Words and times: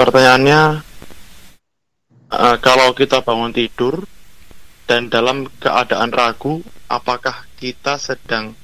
pertanyaannya 0.00 0.80
uh, 2.32 2.56
kalau 2.64 2.96
kita 2.96 3.20
bangun 3.20 3.52
tidur 3.52 4.00
dan 4.88 5.12
dalam 5.12 5.44
keadaan 5.60 6.08
ragu 6.08 6.64
apakah 6.88 7.44
kita 7.60 8.00
sedang 8.00 8.56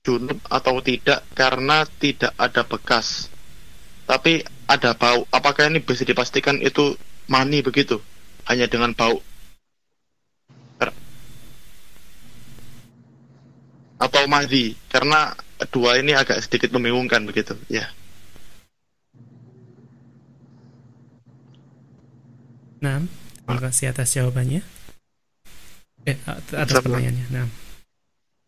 junub 0.00 0.40
atau 0.48 0.80
tidak? 0.80 1.20
Karena 1.36 1.84
tidak 2.00 2.32
ada 2.40 2.64
bekas. 2.64 3.28
Tapi 4.08 4.40
ada 4.66 4.96
bau. 4.96 5.28
Apakah 5.28 5.68
ini 5.68 5.84
bisa 5.84 6.02
dipastikan 6.02 6.58
itu 6.64 6.96
mani 7.28 7.60
begitu? 7.60 8.00
Hanya 8.48 8.64
dengan 8.66 8.96
bau? 8.96 9.20
Atau 14.00 14.24
madhi 14.32 14.80
karena 14.88 15.36
dua 15.68 16.00
ini 16.00 16.16
agak 16.16 16.40
sedikit 16.40 16.72
membingungkan 16.72 17.20
begitu. 17.28 17.52
Ya 17.68 17.92
Nah, 22.80 23.04
terima 23.04 23.56
kasih 23.60 23.92
atas 23.92 24.08
jawabannya. 24.16 24.64
Eh, 26.08 26.16
atas 26.24 26.80
pertanyaannya. 26.80 27.26
Nah. 27.28 27.46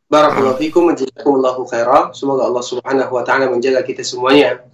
Barakallahu 0.08 0.60
fikum 0.60 0.92
jazakumullahu 0.92 1.68
khairah. 1.68 2.12
Semoga 2.16 2.48
Allah 2.48 2.64
Subhanahu 2.64 3.12
wa 3.12 3.24
taala 3.24 3.48
menjaga 3.48 3.84
kita 3.84 4.04
semuanya. 4.04 4.64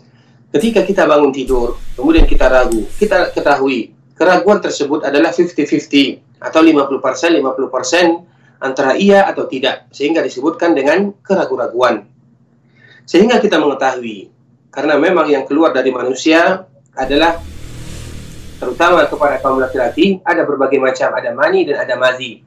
Ketika 0.55 0.83
kita 0.83 1.07
bangun 1.07 1.35
tidur, 1.35 1.79
kemudian 1.95 2.27
kita 2.27 2.51
ragu, 2.51 2.87
kita 2.99 3.35
ketahui 3.35 3.95
keraguan 4.19 4.59
tersebut 4.59 5.07
adalah 5.07 5.31
50-50 5.31 6.43
atau 6.43 6.61
50% 6.63 7.39
50% 7.39 8.59
antara 8.59 8.99
iya 8.99 9.31
atau 9.31 9.47
tidak 9.47 9.87
sehingga 9.95 10.23
disebutkan 10.23 10.75
dengan 10.75 11.15
keraguan-raguan. 11.23 12.07
Sehingga 13.07 13.39
kita 13.39 13.63
mengetahui 13.63 14.31
karena 14.75 14.99
memang 14.99 15.27
yang 15.31 15.47
keluar 15.47 15.71
dari 15.71 15.95
manusia 15.95 16.67
adalah 16.99 17.39
terutama 18.59 19.07
kepada 19.07 19.39
kaum 19.39 19.63
laki-laki 19.63 20.19
ada 20.27 20.43
berbagai 20.43 20.83
macam 20.83 21.15
ada 21.15 21.31
mani 21.31 21.65
dan 21.65 21.81
ada 21.87 21.95
mazi. 21.95 22.43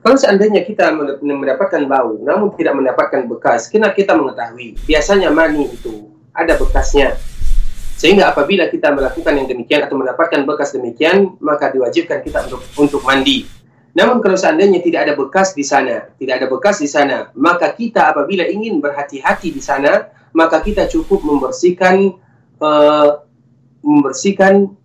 Kalau 0.00 0.16
seandainya 0.16 0.64
kita 0.64 0.94
mendapatkan 1.20 1.82
bau 1.84 2.16
namun 2.24 2.54
tidak 2.56 2.74
mendapatkan 2.78 3.26
bekas 3.28 3.68
kena 3.68 3.92
kita 3.92 4.16
mengetahui 4.16 4.80
biasanya 4.88 5.28
mani 5.28 5.68
itu 5.68 6.08
ada 6.32 6.56
bekasnya. 6.56 7.14
Sehingga 7.96 8.28
apabila 8.28 8.68
kita 8.68 8.92
melakukan 8.92 9.32
yang 9.40 9.48
demikian 9.48 9.80
atau 9.84 9.96
mendapatkan 9.96 10.44
bekas 10.44 10.76
demikian 10.76 11.36
maka 11.40 11.72
diwajibkan 11.72 12.24
kita 12.24 12.48
untuk 12.48 12.62
untuk 12.76 13.02
mandi. 13.04 13.44
Namun 13.96 14.20
kalau 14.20 14.36
seandainya 14.36 14.84
tidak 14.84 15.08
ada 15.08 15.14
bekas 15.16 15.56
di 15.56 15.64
sana 15.64 16.12
tidak 16.16 16.44
ada 16.44 16.46
bekas 16.48 16.80
di 16.80 16.88
sana 16.88 17.32
maka 17.36 17.72
kita 17.72 18.12
apabila 18.12 18.44
ingin 18.44 18.80
berhati-hati 18.80 19.52
di 19.52 19.60
sana 19.60 20.12
maka 20.36 20.60
kita 20.60 20.84
cukup 20.84 21.24
membersihkan 21.24 22.12
uh, 22.60 23.24
membersihkan 23.80 24.76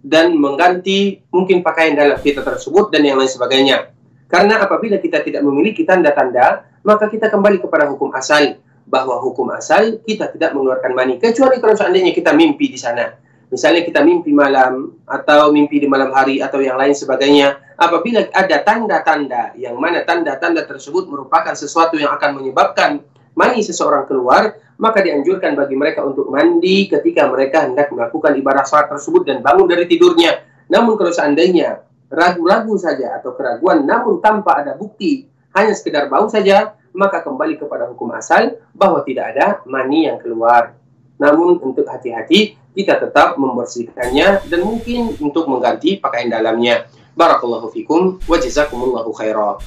dan 0.00 0.32
mengganti 0.36 1.20
mungkin 1.28 1.60
pakaian 1.60 1.92
dalam 1.96 2.16
kita 2.20 2.40
tersebut 2.40 2.88
dan 2.88 3.04
yang 3.04 3.20
lain 3.20 3.28
sebagainya. 3.28 3.92
Karena 4.30 4.62
apabila 4.62 4.96
kita 5.02 5.20
tidak 5.26 5.42
memiliki 5.42 5.82
tanda-tanda, 5.82 6.64
maka 6.86 7.10
kita 7.10 7.28
kembali 7.28 7.60
kepada 7.60 7.90
hukum 7.90 8.14
asal 8.14 8.56
bahwa 8.86 9.20
hukum 9.22 9.50
asal 9.54 10.00
kita 10.02 10.32
tidak 10.32 10.56
mengeluarkan 10.56 10.92
mani 10.96 11.20
kecuali 11.20 11.62
kalau 11.62 11.76
seandainya 11.76 12.10
kita 12.10 12.32
mimpi 12.34 12.70
di 12.72 12.78
sana. 12.78 13.10
Misalnya 13.50 13.82
kita 13.82 14.06
mimpi 14.06 14.30
malam 14.30 14.94
atau 15.02 15.50
mimpi 15.50 15.82
di 15.82 15.90
malam 15.90 16.14
hari 16.14 16.38
atau 16.38 16.62
yang 16.62 16.78
lain 16.78 16.94
sebagainya. 16.94 17.58
Apabila 17.74 18.22
ada 18.30 18.56
tanda-tanda 18.62 19.50
yang 19.58 19.74
mana 19.74 20.06
tanda-tanda 20.06 20.62
tersebut 20.62 21.10
merupakan 21.10 21.50
sesuatu 21.58 21.98
yang 21.98 22.14
akan 22.14 22.38
menyebabkan 22.38 23.02
mani 23.40 23.64
seseorang 23.64 24.04
keluar, 24.04 24.60
maka 24.76 25.00
dianjurkan 25.00 25.56
bagi 25.56 25.80
mereka 25.80 26.04
untuk 26.04 26.28
mandi 26.28 26.92
ketika 26.92 27.24
mereka 27.32 27.64
hendak 27.64 27.88
melakukan 27.88 28.36
ibadah 28.36 28.68
sholat 28.68 28.92
tersebut 28.92 29.24
dan 29.24 29.40
bangun 29.40 29.64
dari 29.64 29.88
tidurnya. 29.88 30.44
Namun 30.68 31.00
kalau 31.00 31.08
seandainya 31.08 31.80
ragu-ragu 32.12 32.76
saja 32.76 33.16
atau 33.16 33.32
keraguan 33.32 33.88
namun 33.88 34.20
tanpa 34.20 34.60
ada 34.60 34.76
bukti, 34.76 35.24
hanya 35.56 35.72
sekedar 35.72 36.12
bau 36.12 36.28
saja, 36.28 36.76
maka 36.92 37.24
kembali 37.24 37.56
kepada 37.56 37.88
hukum 37.88 38.12
asal 38.12 38.60
bahwa 38.76 39.00
tidak 39.08 39.32
ada 39.32 39.64
mani 39.64 40.04
yang 40.04 40.20
keluar. 40.20 40.76
Namun 41.16 41.60
untuk 41.64 41.88
hati-hati, 41.88 42.60
kita 42.76 43.02
tetap 43.02 43.36
membersihkannya 43.36 44.46
dan 44.46 44.60
mungkin 44.62 45.16
untuk 45.18 45.48
mengganti 45.50 45.98
pakaian 45.98 46.30
dalamnya. 46.30 46.86
Barakallahu 47.18 47.68
fikum 47.74 48.22
wa 48.24 48.36
jazakumullahu 48.38 49.10
khairan. 49.12 49.58